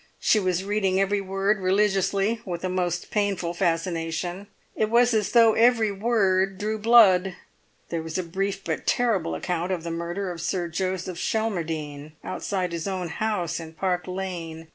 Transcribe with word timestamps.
She 0.19 0.39
was 0.39 0.63
reading 0.63 0.99
every 0.99 1.21
word 1.21 1.59
religiously, 1.59 2.41
with 2.43 2.63
a 2.63 2.69
most 2.69 3.11
painful 3.11 3.53
fascination; 3.53 4.47
it 4.75 4.89
was 4.89 5.13
as 5.13 5.33
though 5.33 5.53
every 5.53 5.91
word 5.91 6.57
drew 6.57 6.79
blood. 6.79 7.35
There 7.89 8.01
was 8.01 8.17
a 8.17 8.23
brief 8.23 8.63
but 8.63 8.87
terrible 8.87 9.35
account 9.35 9.71
of 9.71 9.83
the 9.83 9.91
murder 9.91 10.31
of 10.31 10.41
Sir 10.41 10.67
Joseph 10.69 11.19
Schelmerdine 11.19 12.13
outside 12.23 12.71
his 12.71 12.87
own 12.87 13.09
house 13.09 13.59
in 13.59 13.73
Park 13.73 14.07
Lane. 14.07 14.69